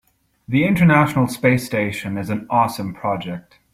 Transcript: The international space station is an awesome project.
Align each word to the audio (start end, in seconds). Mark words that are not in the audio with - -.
The 0.47 0.65
international 0.65 1.27
space 1.27 1.63
station 1.67 2.17
is 2.17 2.31
an 2.31 2.47
awesome 2.49 2.91
project. 2.95 3.59